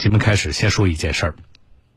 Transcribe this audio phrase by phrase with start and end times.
[0.00, 1.34] 节目开始，先说一件事儿。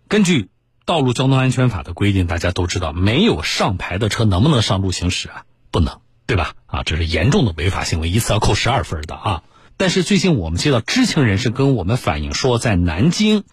[0.10, 0.42] 根据
[0.84, 5.46] 《道路交通安全法》的规定，大家都知道，没有上牌的车能不能上路行驶啊？
[5.72, 6.53] 不能，对吧？
[6.66, 9.43] 啊，这是严重的违法行为，一次要扣十二分的啊。
[9.77, 13.45] 但是最近我们接到知情人士跟我们反映说，在南京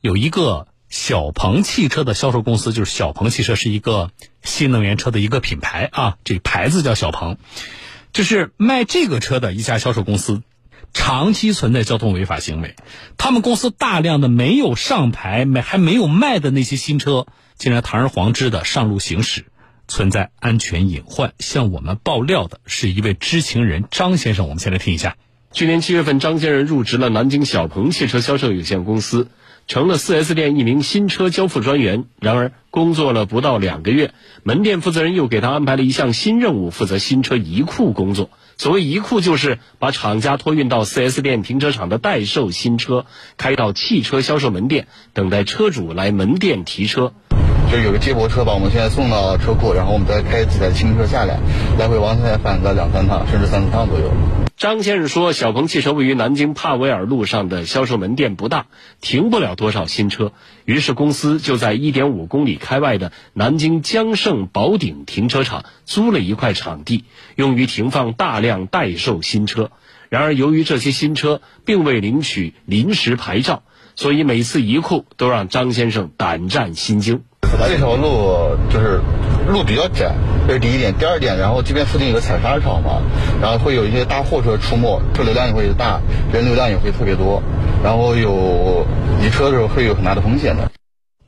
[0.00, 4.10] 有一个小鹏汽车的销售公司，就是小鹏汽车是一个
[4.42, 7.36] 新能源车的一个品牌啊，这牌子叫小鹏，
[8.14, 10.40] 就是卖这个车的一家销售公司。
[10.92, 12.74] 长期存在交通违法行为，
[13.16, 19.44] 他们公司大量的没有上牌、没还没有卖的那些新车，竟然堂而皇之的上路行驶，
[19.86, 21.32] 存在安全隐患。
[21.38, 25.16] 向我们爆料的是一位知情人张先生，我们先来听一下。
[25.52, 29.28] 去年七月份，张先生入职了南京小鹏汽车销售有限公司，
[29.66, 32.04] 成了 4S 店一名新车交付专员。
[32.20, 38.28] 然而，工作了不到两个月，门店负责人又给他安排了一项新任务，负责新车移库工作。
[38.58, 47.14] 所谓移库，就是把厂家托运到 4S 店停车场的待售新车，开到汽车销售门店，等待车主来门店提车。
[47.70, 51.38] 就有个接驳车把我们现在送到车库，然后我们再开几台新车下来，
[51.78, 54.10] 来回往返返个两三趟，甚至三四趟左右。
[54.56, 58.66] 张先生说，小鹏汽车位于南京帕维尔路上的销售门店不大，
[59.02, 60.32] 停不了多少新车，
[60.64, 67.04] 于是公司就在1.5公里开外的南京江盛宝鼎停车场租了一块场地，
[67.36, 69.70] 用于停放大量待售新车。
[70.08, 73.62] 然而，由于这些新车并未领取临时牌照，
[73.94, 77.24] 所以每次移库都让张先生胆战心惊。
[77.68, 79.00] 这条路就是
[79.48, 80.14] 路比较窄。
[80.46, 83.02] 这是第一点，第二点，然后这边附近有个采砂场嘛，
[83.40, 86.00] 然后会有一些大货车出没，车流量也会大，
[86.32, 87.42] 人流量也会特别多，
[87.82, 88.86] 然后有
[89.22, 90.70] 移车的时候会有很大的风险的。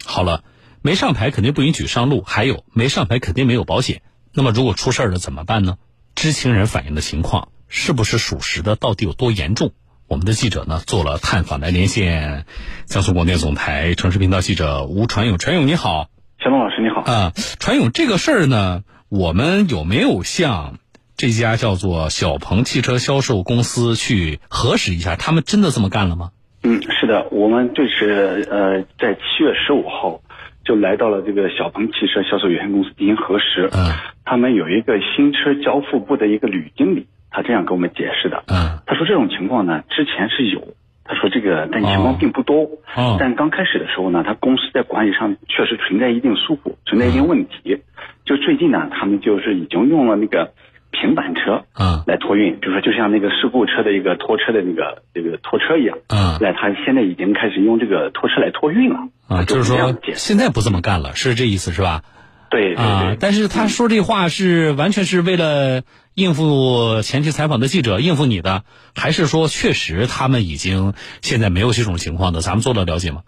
[0.04, 0.42] 好了，
[0.80, 4.02] 没上牌肯定不允许上路，还有没上牌肯定没有保险。
[4.32, 5.76] 那么如果出事儿了怎么办呢？
[6.14, 8.76] 知情人反映的情况是不是属实的？
[8.76, 9.72] 到底有多严重？
[10.11, 12.44] 我们的记者呢做了探访，来连线
[12.86, 15.39] 江苏广电总台城市频道记者吴传勇。
[15.39, 16.08] 传勇你好，
[16.42, 17.03] 小龙老师你好。
[17.03, 18.83] 啊，传勇，这个事儿呢？
[19.08, 20.78] 我们有没有向
[21.16, 26.32] 这家叫做小鹏汽车销售公司去核实一下，他们真的这么干了吗？
[26.65, 30.22] 嗯，是的，我们就是呃，在七月十五号
[30.65, 33.71] 就来到了这个小鹏汽车销售有限公司进行核实。
[33.71, 33.94] 嗯，
[34.25, 38.42] 他们有一个新车交付部的一个吕经理，他这样给我们解释的。
[38.48, 40.74] 嗯，他说这种情况呢，之前是有，
[41.04, 42.68] 他说这个但情况并不多。
[42.96, 47.82] 哦，但刚开始的时候呢，他公司在管理上确实存在一定疏忽，存在一定问题。
[48.24, 50.52] 就最近呢，他们就是已经用了那个
[50.92, 58.98] 平板车，嗯，来托运，比如说就像那个事故车的一个拖车的那个这个拖车一样，嗯，来，他现在已经开始用这个拖车来托运了，
[59.28, 62.02] 啊，就是说现在不这么干了，是这意思是吧？
[62.50, 65.82] 对，啊，但是他说这话是完全是为了
[66.15, 72.41] 应付前期采访的记者，应付你的，还是说确实他们已经现在没有这种情况的？
[72.41, 73.22] 咱们做了了解吗？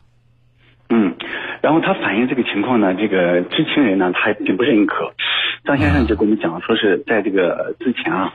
[0.88, 1.14] 嗯。
[1.62, 5.14] 然后他反映这个情况呢，这个知情人呢，他并不认可。
[5.64, 8.32] 张先生就跟我们讲，说是在这个之前啊，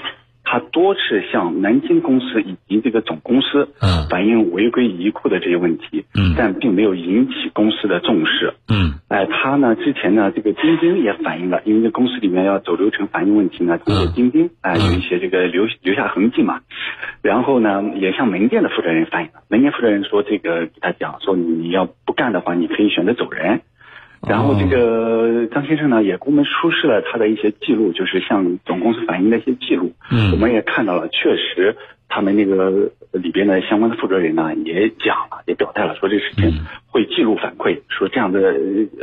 [0.49, 0.99] 他多次
[1.29, 3.67] 向南京公司以及这个总公司
[4.09, 6.05] 反映违规移库的这些问题，
[6.37, 8.53] 但并没有引起公司的重视。
[8.69, 16.61] 嗯，哎，他呢之前呢，这个钉钉也反映了，因为这公司里面要走流程反映问题呢，通过钉钉哎有一些这个留留下痕迹嘛。
[17.21, 23.59] 然后呢，也向门店的负责人反映了，门店负责人说这个给他讲说你要不干的话，你可以选择走人。
[24.25, 29.93] 然后这个张先生呢，也给我们出示了他的一些记录，就是向总公司反映的一些记录。
[30.09, 31.75] 嗯，我们也看到了，确实
[32.09, 38.39] 他们那个里边的相关的负责人呢，也讲了，也表态了，说这事情会记录反馈，说这样的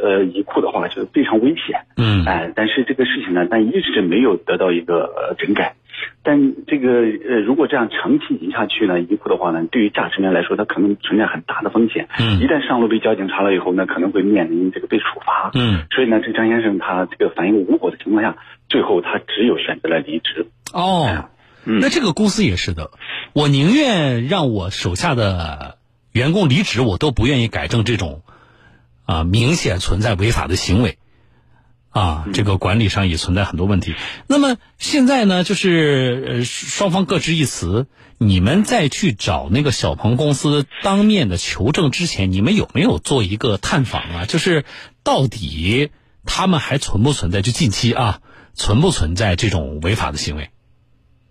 [0.02, 1.82] 呃移库的话就是非常危险。
[1.96, 5.76] 嗯，哎，但是这个事情呢，但一直没有得到一个整改。
[6.22, 12.08] 但这个呃，如果这样长期移下去呢，以后的话呢，对于驾驶员来说，他可能存在很大的风险。
[12.18, 15.50] 嗯，一旦上路被交警查了以后呢，可能会面临这个被处罚。
[15.54, 18.36] 嗯，所以呢，这张先生他这个反应无果的情况下，
[18.68, 20.46] 最后他只有选择了离职。
[20.72, 21.28] 哦，
[21.64, 22.90] 那这个公司也是的，
[23.32, 25.78] 我宁愿让我手下的
[26.12, 28.22] 员工离职，我都不愿意改正这种
[29.06, 30.98] 啊明显存在违法的行为。
[31.94, 33.94] 啊，这个管理上也存在很多问题。
[34.26, 37.86] 那么现在呢，就是呃双方各执一词。
[38.16, 44.24] 你们在去找那个小鹏公司当面的求证之前，你们有没有做一个探访啊？
[44.24, 44.64] 就是
[45.02, 45.90] 到底
[46.24, 47.42] 他们还存不存在？
[47.42, 48.20] 就近期啊，
[48.54, 50.50] 存不存在这种违法的行为？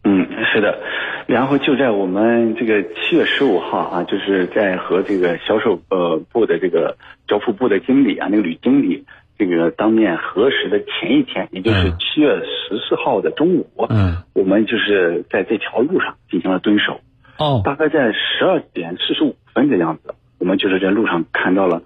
[0.04, 0.78] 嗯，是的。
[1.26, 6.98] 然后就在我们这个七月十五号啊，就是在和这个销售呃部的这个
[7.30, 9.06] 交付部的经理啊，那个吕经理。
[9.38, 17.02] 这个当面核实的前一天，也就是七月十四号的中午，嗯，我们就是在这条路上进行了蹲守。
[17.38, 21.82] 哦，大概在十二点四十五分的样子，我们就是在路上看到了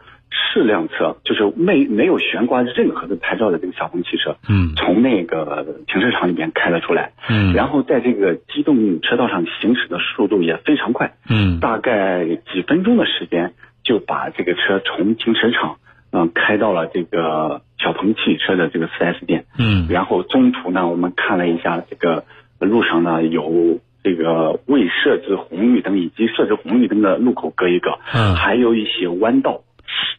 [0.53, 4.75] 四辆车，就是没没有悬挂任何的牌照的这个小鹏汽车，嗯。
[4.75, 7.53] 从那个停车场里面开了出来，嗯。
[7.53, 11.61] 然后在这个机动车道上行驶的速度也非常快，嗯。
[11.61, 13.53] 大概几分钟的时间
[13.83, 15.77] 就把这个车从停车场
[16.12, 19.88] 嗯、开到了这个小鹏汽车的这个 4S 店，嗯。
[19.89, 22.25] 然后中途呢，我们看了一下这个
[22.59, 28.36] 路上呢有这个未设置红绿灯以及设置红绿灯的路口各一个，嗯。
[28.36, 29.62] 还有一些弯道，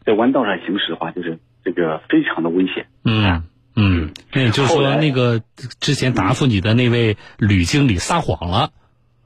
[0.05, 2.87] 在弯道上行驶的话，就是这个非常的危险。
[3.05, 3.43] 嗯
[3.75, 5.41] 嗯，那也就是说，那个
[5.81, 8.71] 之前答复你的那位吕经理撒谎了。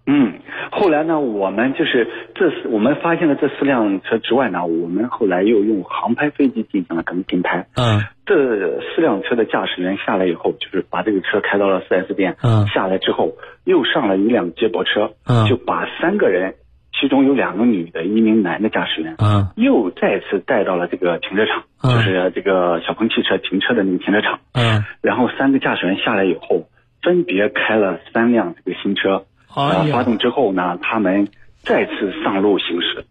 [0.04, 0.40] 嗯，
[0.72, 7.66] 后来呢，我们就是这四我们发现了这四辆车之外呢，我们后来又用航拍飞机进行了跟跟拍。
[7.76, 12.36] 嗯这四辆车的驾驶员下来以后，就是把这个车开到了 4S 店。
[12.42, 13.32] 嗯下来之后，
[13.64, 16.54] 又上了一辆接驳车，嗯就把三个人，
[16.98, 24.40] 其中有两个女的，一名男的驾驶员，嗯又再次带到了这个停车场，嗯就是这个小鹏汽车停车的那个停车场。
[24.54, 26.68] 嗯，然后三个驾驶员下来以后，
[27.02, 31.28] 分别开了三辆这个新车，哎呃，发，动之后呢，他们
[31.62, 33.06] 再次上路行驶。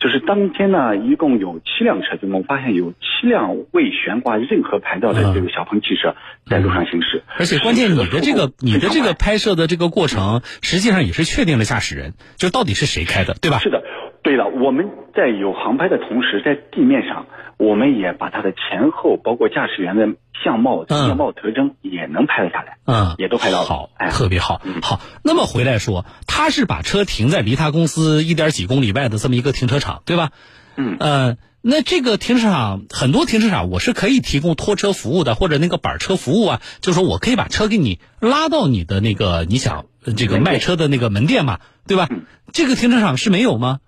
[0.00, 6.16] 就是当天呢，一共有七辆车，就我们发现有七辆未悬挂任何牌照的这个小鹏汽车
[6.50, 7.22] 在路上行驶。
[7.38, 13.60] 而且关键，你的这个你的这个拍摄的这个过程，实际上也是确定了驾驶人，就到底是谁开的，对吧？
[13.60, 13.80] 是的，
[14.22, 17.26] 对了，我们在有航拍的同时，在地面上，
[17.56, 20.08] 我们也把它的前后，包括驾驶员的
[20.44, 23.66] 相貌、嗯面貌特征也能拍了下来，嗯，也都拍到了。
[23.66, 24.60] 好，哎，特别好。
[24.80, 30.30] 好，那么回来说，他是把车停在离他公司一点几公里外的这么一个停车场，对吧？
[30.76, 41.58] 嗯呃，那这个停车场很多停车场我是可以提供拖车服务的，或者那个板车服务啊，就是说我可以把车给你拉到你的那个你想呃这个卖车的那个门店嘛，
[41.88, 42.08] 对吧？
[42.52, 43.80] 这个停车场是没有吗？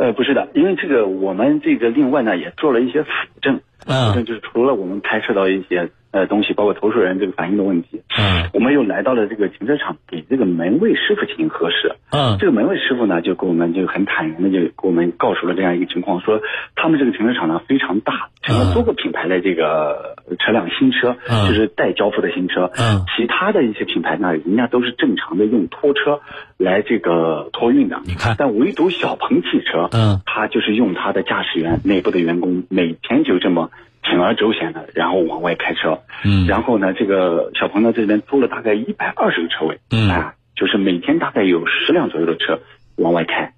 [0.00, 3.10] 呃，不是的，因为这个我们这个另外呢也做了一些辅
[3.42, 4.08] 证，嗯。
[4.08, 11.94] 辅证就是除了我们拍摄到一些呃东西，包括投诉人这个反映的问题，嗯我们又来到了这个停车场，给这个门卫师傅进行核实。
[12.10, 16.40] 嗯这个门卫师傅呢，就给我们就很坦然的就给我们告诉了这样一个情况，说
[16.74, 22.70] 他们这个停车场呢非常大，停了多个品牌的这个车辆新车，嗯就是待交付的新车。
[22.76, 26.20] 嗯其他的一些品牌呢，人家都是正常的用拖车
[26.56, 28.00] 来这个托运的。
[28.04, 33.70] 你看但唯独小鹏汽车，嗯，他就是用他的驾驶员内部的员工，每天就这么
[34.02, 36.02] 铤而走险的，然后往外开车。
[36.24, 42.60] 嗯然后呢，这个小鹏呢这边租了大概一百二十个车位，嗯啊，就是每天大概有十辆左右的车
[42.96, 43.54] 往外开，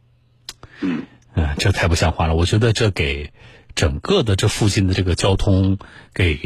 [0.81, 1.03] 嗯，
[1.35, 2.35] 嗯，这太不像话了！
[2.37, 3.33] 我觉得这给
[3.75, 5.79] 整个的这附近的这个交通，
[6.15, 6.39] 给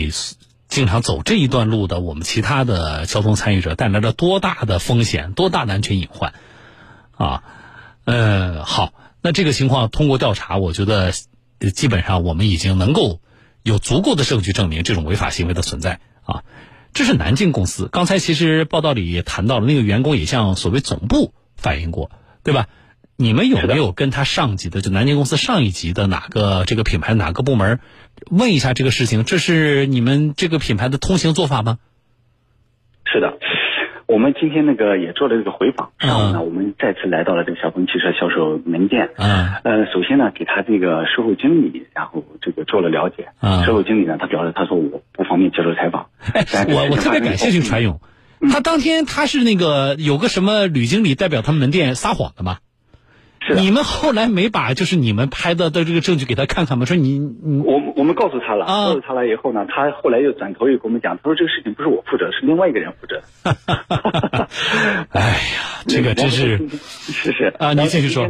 [0.69, 6.32] 经常走这一段路的我们其他的交通参与者带来了多大的风险，多大的安全隐患
[7.16, 7.43] 啊！
[8.04, 11.12] 呃，好，那这个情况通过调查，我觉得
[11.60, 13.20] 呃基本上我们已经能够
[13.67, 16.45] 有足够的证据证明这种违法行为的存在啊。
[16.95, 22.13] 这是南京公司，刚才其实报道里也谈到了，那个员工也向所谓总部反映过，
[22.45, 22.69] 对吧？
[23.17, 27.81] 你们有没有跟他上级的，就南京公司上一级的哪个这个品牌哪个部门
[28.31, 29.25] 问一下这个事情？
[29.25, 31.79] 这是你们这个品牌的通行做法吗？
[33.05, 33.37] 是的。
[34.06, 39.11] 我们今天那个也做了这个回访，嗯上午呢，我们再次来到了这个小鹏汽车销售门店。
[39.17, 43.29] 嗯呃，首先呢，给他这个售后经理，然后这个做了了解。
[43.41, 46.06] 啊售后经理呢，他表示他说我不方便接受采访。
[46.32, 48.01] 哎我我特别感谢这个传勇，
[48.53, 52.58] 他当天他是那个有个什么吕经理代表他们门店撒谎的吗？
[53.46, 53.60] 是的。
[53.60, 56.84] 你们后来没把就是你们拍的的这个证据给他看看吗？
[56.84, 57.60] 说你你。
[57.60, 58.86] 我我们告诉他了，啊。
[58.86, 63.22] 告诉他了以后呢，他后来又转头又跟我们讲，他说这个事情不是我负责，是另外一个人负责。
[65.10, 66.69] 哎呀，这个真是。
[67.06, 68.29] 是是啊您继续说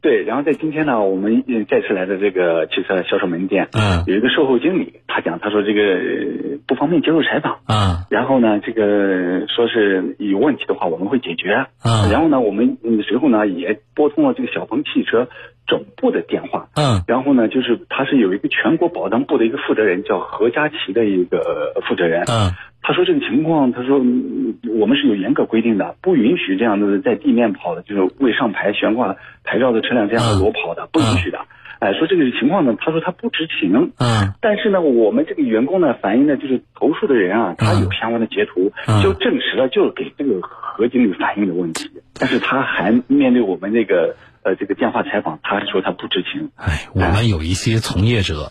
[0.00, 7.58] 对，然后在今天呢，我们呃再次来的这个汽车销售门店，嗯有一个售后经理，他讲他说这个呃不方便接受采访。
[7.66, 11.66] 啊然后呢，这个说是有问题的话，我们会解决。
[11.84, 15.28] 嗯然后呢，我们嗯随后呢也拨通了这个小鹏汽车
[15.66, 16.68] 总部的电话。
[16.76, 22.22] 嗯然后呢，就是他是有一个全国保障部的一个负责人，叫何佳琪的一个负责人。
[22.22, 31.40] 嗯他说这个情况，他说嗯我们是有严格规定的，不允许这样的在地面跑的，就是未上牌悬挂牌照的车辆这样的裸跑的，不允许的。
[31.80, 33.92] 哎，说这个情况呢，他说他不知情。
[33.98, 46.50] 嗯但是呢，我们这个员工呢反映的就是投诉的人啊，他有相关的截图，嗯就证实了就是给这个何经理反映的问题，但是他还面对我们那个呃这个电话采访，他说他不知情。
[46.56, 48.50] 哎，我们有一些从业者，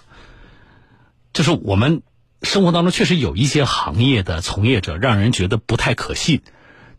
[1.34, 2.02] 就是我们
[2.42, 6.42] 生活当中确实有一些行业的从业者，让人觉得不太可信。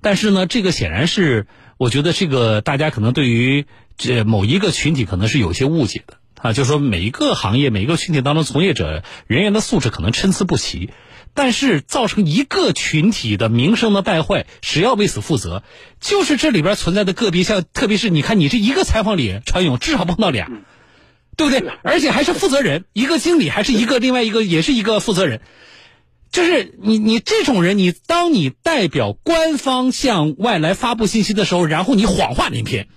[0.01, 3.67] 但是呢，这个显然是，我觉得这个大家可能对于
[3.97, 6.19] 这某一个群体可能是有些误解的。
[6.41, 10.91] 啊，就是说每一个行业、每一个群体当中，从业者人员的素质可能参差不齐，
[11.35, 15.65] 但是造成一个群体的名声的败坏，谁要为此负责？
[15.99, 20.49] 就是这里边存在的个别，像特别是你看，你这一个采访里，传勇至少碰到俩，
[21.39, 21.73] 对不对？
[21.85, 25.41] 而且还是负责人，一个经理，还是一个另外一个也是一个负责人。
[26.33, 32.89] 就是你，你这种人，你当你代表官方向外来发布信息的时候，然后你谎话连篇，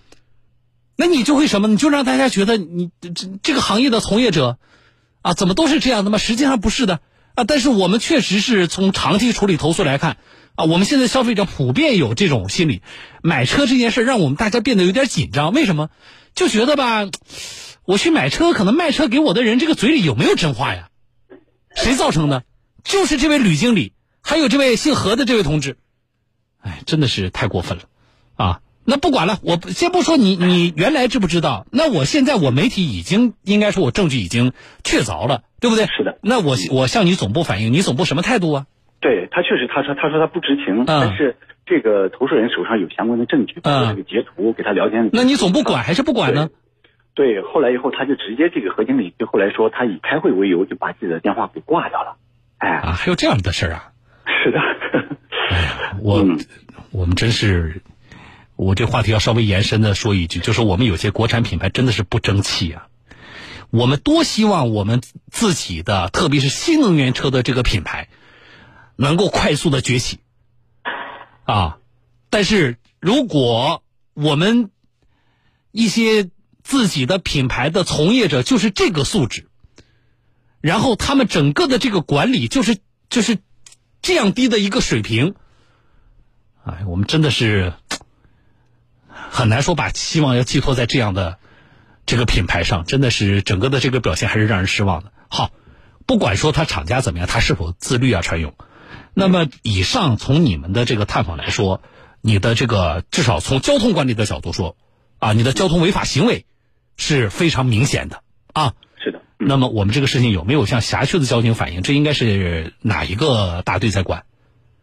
[0.96, 1.68] 那你就会什么？
[1.68, 4.58] 你就让大家觉得你这这个行业的从业者，
[5.22, 6.18] 啊，怎么都是这样的吗？
[6.18, 7.00] 实际上不是的
[7.36, 7.44] 啊。
[7.44, 10.18] 但是我们确实是从长期处理投诉来看，
[10.56, 12.82] 啊，我们现在消费者普遍有这种心理，
[13.22, 15.54] 买车这件事让我们大家变得有点紧张。
[15.54, 15.90] 为什么？
[16.34, 17.10] 就觉得吧，
[17.86, 20.90] 我去买车，可能卖车给我的人这个嘴里有没有真话呀？
[21.76, 22.44] 谁造成的？
[22.84, 25.78] 就是这位吕经理，还有这位姓何的这位同志，
[26.62, 27.84] 哎，真的是太过分了，
[28.36, 28.62] 啊！
[28.84, 31.68] 那不管了，我先不说你，你原来知不知道？
[31.72, 35.86] 那我现在我媒体已经应该说我证据已经确凿了，对不对？
[35.86, 36.18] 是的。
[36.24, 38.66] 那我我向你总部反映，你总部什么态度啊？
[39.00, 45.12] 对他确实，他说他说他不知情，但是这个投诉人手上有相关的证据，包括这个截图给他聊天。
[45.14, 46.50] 那你总部管还是不管呢？
[47.14, 52.18] 对，后来以后他就直接这个何经理就后来说他以开会为由就把自己的电话给挂掉了。
[52.58, 53.92] 哎啊，还有这样的事儿啊！
[54.44, 54.60] 是的，
[55.52, 56.26] 哎呀，我
[56.92, 57.82] 我们真是，
[58.56, 62.88] 我这话题要稍微延伸的说一句，就是我们有些国产品牌真的是不争气啊！
[63.72, 65.02] 我们多希望我们
[65.32, 68.08] 自己的，特别是新能源车的这个品牌，
[68.96, 70.20] 能够快速的崛起
[71.46, 71.80] 啊！
[72.30, 74.70] 但是如果我们
[75.72, 76.30] 一些
[76.72, 79.50] 自己的品牌的从业者就是这个素质。
[80.62, 82.78] 然后他们整个的这个管理就是
[83.10, 83.40] 就是
[84.02, 85.36] 这样低的一个水平，
[86.64, 87.74] 哎，我们真的是
[89.10, 91.40] 很难说把希望要寄托在这样的
[92.06, 95.12] 这个品牌上，真的是整个的这个表现还是让人失望的。
[95.28, 95.52] 好，
[96.06, 98.56] 不管说他厂家怎么样，他是否自律啊，传勇。
[99.14, 101.82] 那么以上从你们的这个探访来说，
[102.22, 104.78] 你的这个至少从交通管理的角度说，
[105.20, 106.46] 啊，你的交通违法行为
[107.02, 108.22] 是非常明显的
[108.54, 108.74] 啊。
[109.04, 111.82] 是的那么我们这个事情有没有向辖区的交警反映？
[111.82, 114.24] 这应该是哪一个大队在管？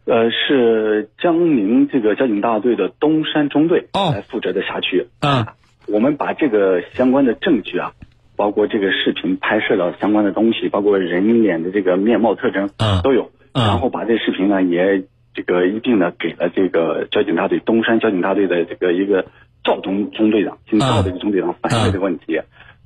[0.05, 5.07] 呃，是江宁这个交警大队的东山中队来负责的辖区。
[5.21, 5.45] 嗯，
[5.87, 7.93] 我们把这个相关的证据啊，
[8.35, 13.31] 包括这个视频拍摄的相关的东西，包括人脸的这个面貌特征，嗯，都有。
[13.53, 15.03] 然后把这视频呢，也
[15.39, 19.25] 这个一并呢给了这个交警大队东山交警大队的这个一个
[19.63, 22.39] 赵中中队长，姓赵的一个中队长反映了这个问题。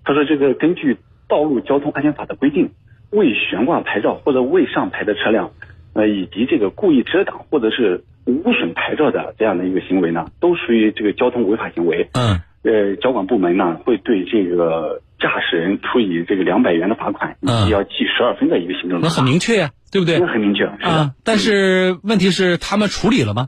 [0.03, 0.97] 他说这个根据。
[1.25, 2.69] 道路交通安全法的规定，
[3.09, 5.51] 未悬挂牌照或者未上牌的车辆，
[5.93, 12.09] 呃，以及这个故意遮挡或者是无损牌照的这样的一个行为呢，都属于这个交通违法行为。
[12.13, 12.41] 嗯。
[12.63, 18.99] 呃，交管部门呢会对这个驾驶人处以这个两百元的罚款，以及要记十二分的一个行政。
[19.01, 20.19] 那很明确呀，对不对？
[20.19, 20.65] 那很明确。
[20.65, 23.47] 啊，但是问题是他们处理了吗？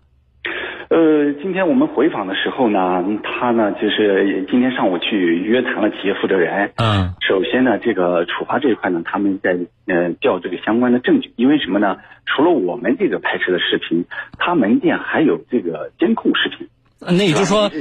[0.88, 6.72] 呃，今天我们回访的时候呢，他呢就是今天上午去约谈了企业负责人。
[6.76, 7.16] 嗯。
[7.28, 11.98] 首先呢，这个处罚这一块呢，他们在嗯调这个相关的证据，因为什么呢？
[12.28, 14.06] 除了我们这个拍摄的视频，
[14.38, 16.70] 他门店还有这个监控视频。
[17.00, 17.72] 那也就是说，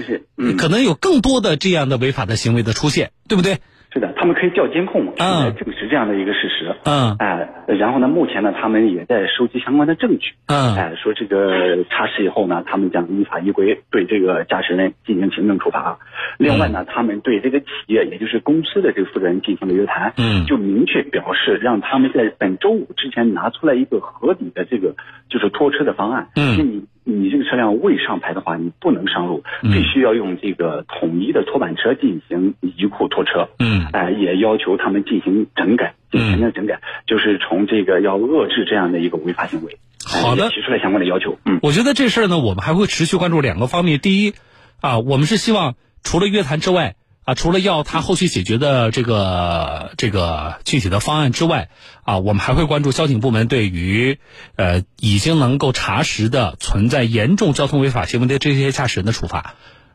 [0.58, 3.58] 可能有更多的这样的违法的行为的出现，对不对？
[3.94, 6.74] 是的，他们可以调监控来证实这样的一个事实。
[6.84, 10.32] 嗯，哎，然后呢，目前呢，他们也在收集相关的证据。
[10.48, 15.96] 嗯，哎，说这个查实以后呢，他们将依法依规对这个驾驶人进行行政处罚。
[16.38, 20.12] 另外呢，他们对这个企业，也就是公司的这个负责人进行了约谈。
[20.18, 24.96] 嗯，就明确表示，让他们在本周五之前拿出来一个合理的这个
[25.28, 26.30] 就是拖车的方案。
[26.34, 33.48] 嗯，你你这个车辆未上牌的话，你不能上路，必须要用这个统一的拖板车进行移库拖车。
[33.58, 33.86] 嗯。
[33.92, 39.78] 哎，也要求他们进行整改，进行的整改，就是从这个要遏制这样的一个违法行为。
[40.06, 41.38] 好的，提出来相关的要求。
[41.44, 43.98] 嗯，我觉得这事儿呢，我们还会持续关注两个方面。
[43.98, 44.34] 第一，
[44.80, 51.70] 啊，我们是希望除了约谈之外，啊，除了要他后续解决的这个这个具体的方案之外，
[52.02, 54.18] 啊，我们还会关注交警部门对于
[54.56, 59.54] 呃已经能够查实的存在严重交通违法行为的这些驾驶人的处罚。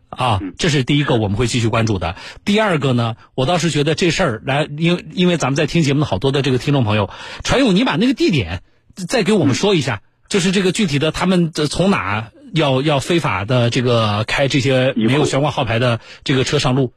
[0.09, 2.15] 啊，这是第一个我们会继续关注的。
[2.43, 7.11] 第二个呢，我倒是觉得这事儿来，因为因为咱们在听节目的好多的这个听众朋友，
[7.43, 8.63] 传勇，你把那个地点
[8.95, 16.91] 再给我们说一下，就是这个具体的他们从哪要要非法的这个开这些没有悬挂号牌的这个车上路。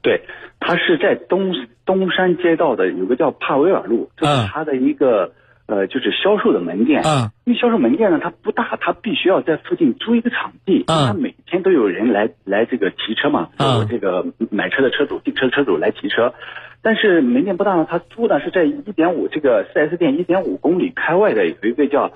[0.00, 0.22] 对，
[0.60, 5.32] 他是在东东山街道的有个叫帕维尔路，这是他的一个
[5.66, 7.02] 呃，就是销售的门店。
[7.02, 7.30] 嗯。
[7.44, 10.84] 因为销售门店呢，它不大，它必须要在附近租一个场地。
[10.86, 11.08] 嗯。
[11.08, 13.86] 他每天都有人来来这个提车嘛，嗯。
[13.90, 16.32] 这个买车的车主、订车车主来提车。
[16.80, 22.12] 但是门店不大呢，他租的是在一点五这个四 S 店一点五公里开外的有一个叫。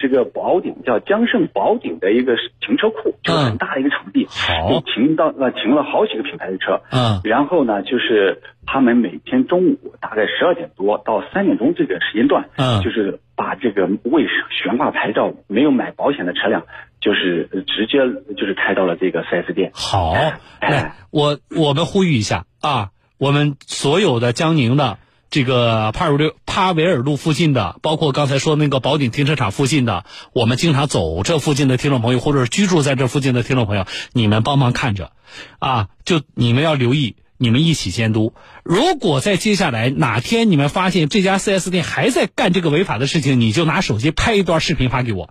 [0.00, 2.34] 这个宝鼎叫江盛宝鼎的一个
[2.66, 16.64] 停车库，就是很大的一个场地，好，停到呃停了好几个品牌的车，嗯，然后呢，就是他们每天中午大概十二点多到三点钟这个时间段，嗯，就是把这个未悬挂牌照、没有买保险的车辆，
[17.02, 17.98] 就是直接
[18.34, 19.70] 就是开到了这个四 S 店。
[19.74, 20.14] 好，
[20.60, 22.88] 哎，我我们呼吁一下啊，
[23.18, 24.96] 我们所有的江宁的。
[25.30, 35.12] 这个帕尔路帕维尔路附近的，包括刚才说那个宝鼎停车场附近的，我们经常走这附近的听众朋友，或者是居住在这附近的听众朋友，你们帮忙看着，
[35.60, 38.34] 啊，就你们要留意，你们一起监督。
[38.64, 45.30] 如果在接下来哪天你们发现这家 4S 店还在干这个违法的事情，你就拿手机拍一段视频发给我。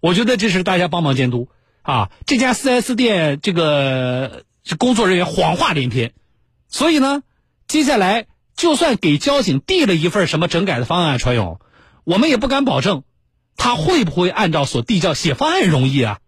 [0.00, 1.48] 我觉得这是大家帮忙监督
[1.82, 4.42] 啊，这家 4S 店这个
[4.78, 6.12] 工作人员谎话连篇，
[6.68, 7.22] 所以呢，
[7.68, 8.26] 接下来。
[8.60, 11.60] 就算给交警递了一份什么整改的方案，传勇，
[12.04, 13.04] 我们也不敢保证，
[13.56, 16.18] 他会不会按照所递交写方案容易啊？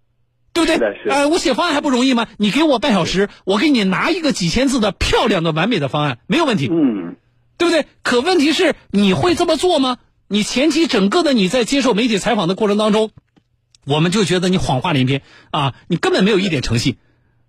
[0.55, 0.79] 对不对？
[1.11, 2.27] 呃，我写方案还不容易吗？
[2.39, 6.71] 你给我半小时，我给你拿一个几千字的漂亮的完美的方案，没有问题。
[6.73, 7.17] 嗯，
[7.59, 7.87] 对不对？
[8.03, 9.99] 可问题是，你会这么做吗？
[10.27, 13.11] 你前期整个的你在接受媒体采访的过程当中，
[13.85, 15.21] 我们就觉得你谎话连篇
[15.51, 16.97] 啊，你根本没有一点诚信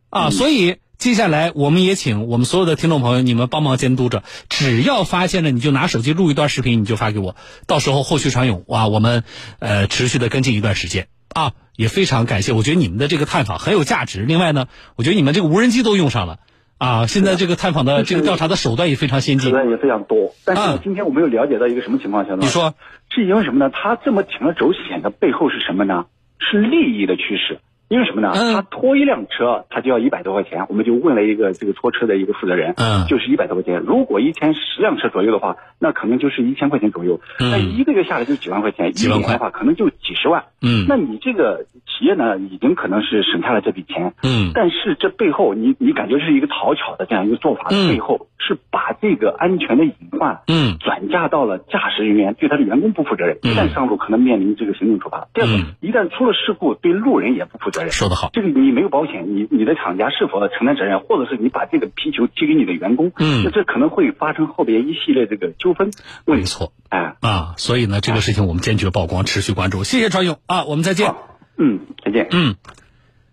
[0.09, 0.75] 啊，所以。
[1.03, 4.23] 接下来，我们也请我们所有的听众朋友，你们帮忙监督着。
[4.47, 7.35] 只要发现了，你就拿手机录一段视频，你就发给我。
[7.67, 9.25] 到时候后续传勇，哇，我们
[9.59, 12.53] 呃持续的跟进一段时间啊，也非常感谢。
[12.53, 14.21] 我觉得你们的这个探访很有价值。
[14.21, 16.39] 另外呢，我觉得你们这个无人机都用上了
[16.77, 20.33] 啊，现在这个探访的这个调查的手段也非常先进，手段也非常多。
[20.45, 22.25] 但是今天我们有了解到一个什么情况？
[22.25, 22.75] 下你说
[23.09, 23.69] 是因为什么呢？
[23.69, 26.05] 他这么铤而走险的背后是什么呢？
[26.39, 27.59] 是利益的驱使。
[27.93, 28.33] 因为什么呢？
[28.33, 30.65] 他拖一辆车，他就要一百多块钱。
[30.67, 33.83] 我们就问了一个这个拖车的一个负责人，嗯，就是一百多块钱。
[33.85, 37.21] 如果一天十辆车左右的话，那可能就是一千块钱左右。
[37.37, 40.45] 那一个月下来就几万块钱，一万块的话可能就几十万。
[40.59, 44.15] 嗯，那你这个企业呢，已经可能是省下了这笔钱。
[44.23, 53.37] 嗯，但是这背后，你你感觉是一个讨巧的这样一个做法，背后是把这个安全的隐患，嗯，转嫁到了驾驶人员，对他的员工不负责任。
[53.43, 55.27] 一旦上路，可能面临这个行政处罚。
[55.35, 57.91] 第二个，一旦出了事故，对路人也不负责任。
[57.91, 58.53] 说得好，这个。
[58.63, 65.91] 你没有保险，你你的厂家是否要承担责任，或者是你把这个皮球踢给你的员工，嗯，那这可能会发生后边一系列这个纠纷。
[66.25, 69.83] 没错，哎啊，所以呢，这个事情我们坚决曝光，持续关注。
[69.83, 71.13] 谢谢传勇啊，我们再见。
[71.57, 72.27] 嗯，再见。
[72.31, 72.55] 嗯，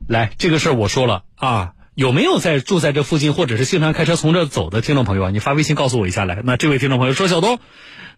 [0.09, 5.31] 来，这个事儿我说了啊，有没有在住在这附近或者是经常开车从这走的听众朋友啊？
[5.31, 6.43] 你发微信告诉我一下来。
[6.45, 7.59] 那这位听众朋友说，小东，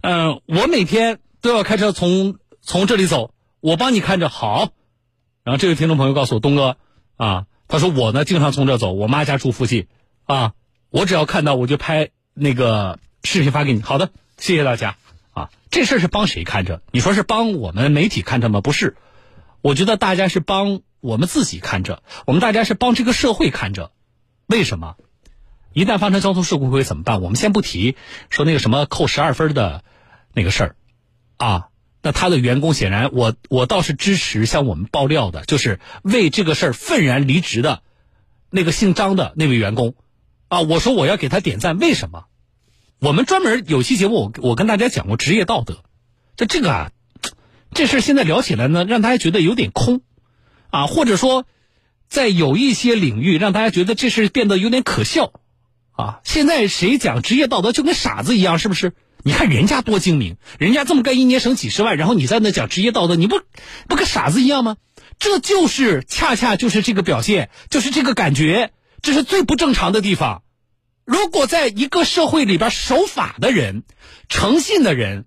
[0.00, 4.68] 嗯，我每天都要开车从从这里走，我帮你看着好。
[5.44, 6.76] 然后这位听众朋友告诉我，东哥。
[7.16, 9.86] 啊，他说我呢经常从这走，我妈家住附近，
[10.24, 10.54] 啊，
[10.90, 13.82] 我只要看到我就拍那个视频发给你。
[13.82, 14.96] 好的，谢谢大家。
[15.30, 16.82] 啊，这事儿是帮谁看着？
[16.90, 18.60] 你说是帮我们媒体看着吗？
[18.60, 18.96] 不是，
[19.60, 23.92] 我觉得大家是帮我们自己看着，我们大家是帮这个社会看着。
[24.46, 24.96] 为什么？
[25.72, 27.22] 一旦发生交通事故会怎么办？
[27.22, 27.96] 我们先不提
[28.30, 29.84] 说那个什么扣十二分的
[30.32, 30.76] 那个事儿，
[31.36, 31.68] 啊。
[32.02, 37.82] 那他的员工显然，我我倒是支持向我们爆料的，就是为这个事儿愤然离职的，
[38.50, 39.94] 那个姓张的那位员工，
[40.48, 42.24] 啊，我说我要给他点赞，为什么？
[42.98, 45.84] 我们专门有期节目，我我跟大家讲过职业道德，
[46.36, 46.90] 这这个啊，
[47.72, 50.02] 这事现在聊起来呢，让大家觉得有点空，
[50.70, 51.46] 啊，或者说，
[52.08, 55.32] 在有一些领域让大家觉得这事变得有点可笑，
[55.92, 58.92] 啊，现在谁讲职业道德就跟傻子一样，是不是？
[59.24, 63.40] 你看人家多精明，人家这么干一年省几十万，然后你在那讲职业道德，你不
[63.88, 64.76] 不跟傻子一样吗？
[65.18, 70.42] 这就是恰恰就是这个表现，就是这个感觉，这是最不正常的地方。
[71.04, 73.84] 如果在一个社会里边守法的人、
[74.28, 75.26] 诚信的人，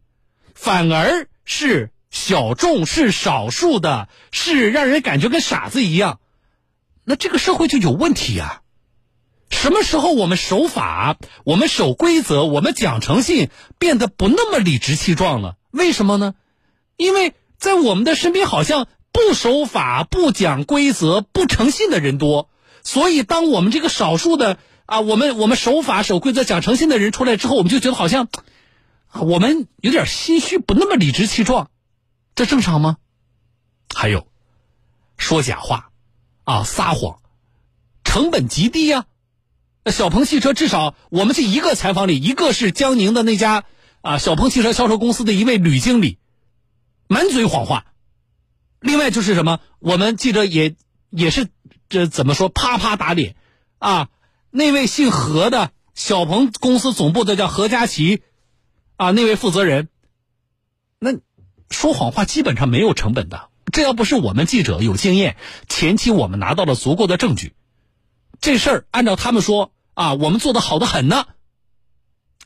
[0.54, 6.20] 反而是小众、是少数的，是让人感觉跟傻子一样，
[7.06, 8.62] 那这个社会就有问题呀。
[9.56, 15.56] 什么时候我们守法，我们守规则，我们讲诚信，变得不那么理直气壮了？
[15.72, 16.36] 为什么呢？
[16.98, 22.50] 因为在我们的身边，好像不守法、不讲规则、不诚信的人多。
[22.84, 28.28] 所以，当我们这个少数的啊，我们我们守法、守规则、讲诚信的人出来之后，我们就觉得好像
[29.14, 31.72] 我们有点心虚，不那么理直气壮，
[32.36, 32.98] 这正常吗？
[33.96, 34.28] 还有
[35.18, 35.90] 说假话
[36.44, 37.20] 啊，撒谎，
[38.04, 39.06] 成本极低呀。
[39.92, 43.66] 小鹏汽车至少我们这一个采访里，一个是江宁的那家
[44.02, 46.18] 啊，小鹏汽车销售公司的一位女经理，
[47.08, 47.86] 满嘴谎话。
[48.80, 50.76] 另外就是什么，我们记者也
[51.10, 51.48] 也是
[51.88, 53.36] 这怎么说，啪啪打脸
[53.80, 54.10] 啊！
[54.52, 58.22] 那位姓何的小鹏公司总部的叫何佳琪，
[58.96, 59.90] 啊，那位负责人，
[61.00, 61.12] 那
[61.70, 63.50] 说谎话基本上没有成本的。
[63.72, 65.36] 这要不是我们记者有经验，
[65.68, 67.54] 前期我们拿到了足够的证据，
[68.40, 71.26] 这事儿按照他们说啊，我们做的好的很呢。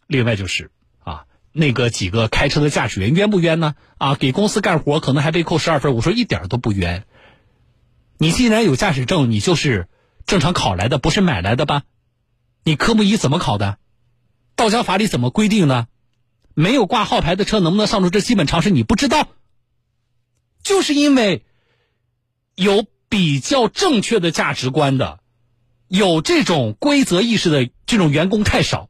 [0.08, 3.76] 另外就是啊，那个几个开车的驾驶员冤不冤呢？
[3.98, 7.06] 啊，给公司干活可能还被扣十二分，我说一点都不冤。
[8.18, 9.88] 你既然有驾驶证，你就是
[10.26, 11.84] 正常考来的，不是买来的吧？
[12.64, 13.78] 你科目一怎么考的？
[14.56, 15.88] 道交法里怎么规定呢？
[16.54, 18.10] 没有挂号牌的车能不能上路？
[18.10, 19.28] 这基本常识你不知道。
[20.62, 21.46] 就是因为
[22.56, 25.19] 有比较正确的价值观的，
[25.90, 28.90] 有这种规则意识的这种员工太少，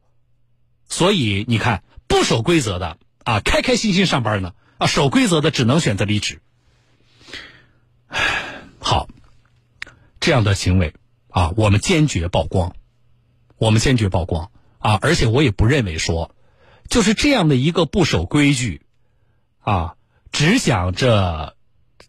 [0.88, 6.40] 所以你看不守规则的啊，开开心心上班呢啊，守规则的只能选择离职。
[8.78, 9.08] 好，
[10.20, 10.94] 这样的行为
[11.30, 12.76] 啊，我们坚决曝光，
[13.56, 14.98] 我们坚决曝光啊！
[15.02, 16.34] 而且我也不认为说，
[16.88, 18.82] 就是这样的一个不守规矩
[19.58, 19.96] 啊，
[20.30, 21.56] 只想着。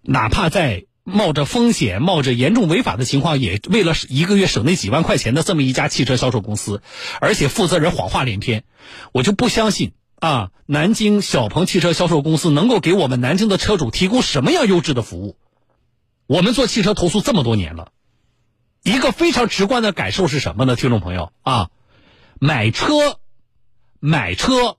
[0.04, 6.82] 哪怕在冒着风险、冒着严重违法的情况，也为了一个月省那几万块钱的这么一家汽车销售公司，
[7.20, 8.64] 而且负责人谎话连篇，
[9.12, 10.52] 我就不相信啊！
[10.68, 15.36] 南京小鹏汽车销售公司能够给我们南京的车主提供什么样优质的服务？
[16.28, 17.92] 我们做汽车投诉这么多年了，
[18.84, 20.76] 一个非常直观的感受是什么呢？
[20.76, 21.70] 听众朋友啊，
[22.40, 23.20] 买车，
[24.00, 24.78] 买车，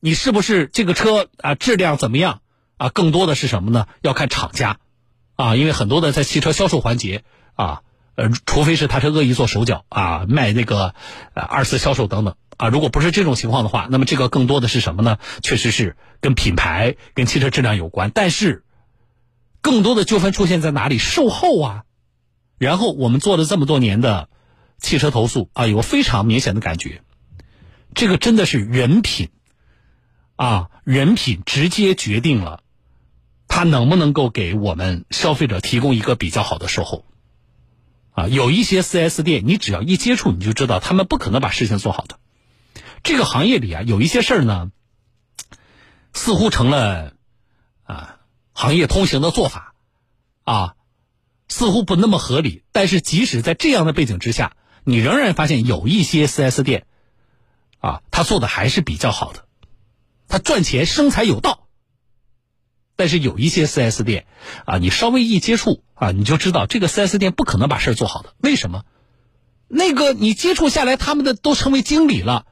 [0.00, 2.40] 你是不是这个车啊质量怎么样？
[2.78, 3.86] 啊，更多的是什么呢？
[4.00, 4.78] 要看厂家，
[5.36, 7.22] 啊，因为很多的在汽车销售环节
[7.54, 7.82] 啊，
[8.14, 10.94] 呃，除非是他是恶意做手脚啊，卖那个
[11.34, 15.18] 呃二次销售等等啊，如果不是这种情况的话，那么这个更多的是什么呢？
[15.42, 18.10] 确实是跟品牌、跟汽车质量有关。
[18.14, 18.64] 但是，
[19.60, 20.98] 更多的纠纷出现在哪里？
[20.98, 21.82] 售后啊。
[22.58, 24.30] 然后我们做了这么多年的
[24.78, 27.02] 汽车投诉啊，有非常明显的感觉，
[27.94, 29.28] 这个真的是人品
[30.36, 32.62] 啊，人品直接决定了。
[33.48, 37.04] 他能不能够给我们消费者提供一个比较好的售后？
[38.12, 42.18] 啊，有一些 4S 店，你只要一接触，你就知道他们不可能把事情做好的。
[43.02, 44.70] 这个行业里啊，有一些事儿呢，
[46.14, 47.12] 似乎成了
[47.84, 48.16] 啊
[48.52, 49.74] 行业通行的做法，
[50.44, 50.74] 啊，
[51.48, 52.62] 似乎不那么合理。
[52.72, 56.86] 但是即使在这样的背景之下，你仍然发现有一些 4S 店，
[57.80, 59.44] 啊，他做的还是比较好的，
[60.26, 61.65] 他赚钱生财有道。
[62.96, 64.26] 但是有一些 4S 店，
[64.64, 68.34] 啊，你稍微一接触啊，你就知道这个 4S 店不可能把事儿做好的。
[68.38, 68.82] 为什么？
[69.68, 72.46] 那个你接触下来，他们的都成为经理了，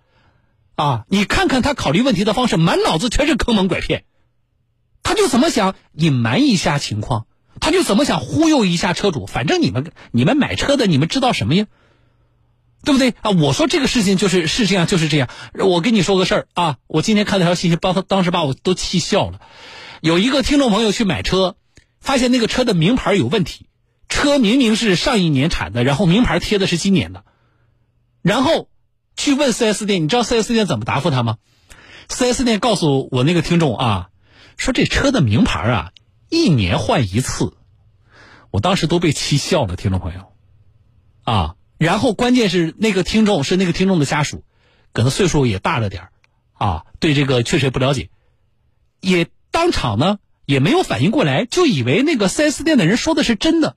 [0.75, 4.05] 啊，你看看他考虑问题的方式，满脑子全是坑蒙拐骗，
[5.03, 7.27] 他就怎么想隐瞒一下情况，
[7.61, 9.27] 他就怎么想忽悠一下车主。
[9.27, 11.67] 反正你们你们买车的，你们知道什么呀？
[12.85, 13.31] 对不对啊？
[13.31, 15.31] 我说这个事情就是是这样，就是这样。
[15.55, 19.41] 我跟你说个事儿啊，我今天看那条信息，把他当时把我都气笑了。
[20.05, 21.57] 有一个听众朋友去买车，
[21.99, 23.71] 发现那个车的名牌有问题，
[24.11, 27.25] 车明明是上一年产的，然后名牌贴的是今年的，
[28.21, 28.69] 然后
[29.17, 31.39] 去问 4S 店，你知道 4S 店怎么答复他吗
[32.11, 34.11] ？4S 店告诉我那个听众啊，
[34.59, 35.93] 说这车的名牌啊，
[36.29, 37.57] 一年换一次，
[38.51, 40.35] 我当时都被气笑了，听众朋友，
[41.23, 44.45] 啊，然后关键是那个听众是那个听众的家属，
[44.93, 46.09] 可能岁数也大了点
[46.53, 48.11] 啊，对这个确实也不了解，
[49.01, 49.29] 也。
[49.55, 53.77] 当场呢也没有反应过来，就以为那个 4S 店的人说的是真的，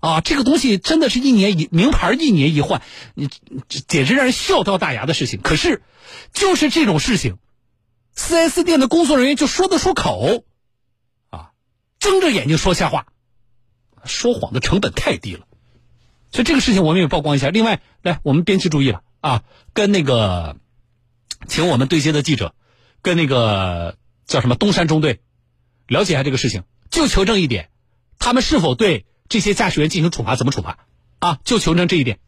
[0.00, 2.80] 啊，这个东西真的是一年一名牌一年一换，
[3.14, 3.28] 你
[3.68, 5.42] 简直让人笑掉大牙的事情。
[5.42, 5.82] 可是，
[6.32, 7.36] 就是这种事情
[8.16, 10.44] ，4S 店的工作人员就说得出口，
[11.28, 11.50] 啊，
[12.00, 13.08] 睁着眼睛说瞎话，
[14.06, 15.46] 说谎的成本太低了，
[16.30, 17.50] 所以这个事情我们也曝光一下。
[17.50, 19.42] 另外，来我们编辑注意了啊，
[19.74, 20.56] 跟那个
[21.46, 22.54] 请我们对接的记者，
[23.02, 23.98] 跟那个。
[24.32, 25.20] 叫什么东山中队？
[25.86, 27.68] 了解一下这个事情，就求证一点，
[28.18, 30.36] 他们是否对这些驾驶员进行处罚？
[30.36, 30.86] 怎么处罚？
[31.18, 32.18] 啊，就求证这一点。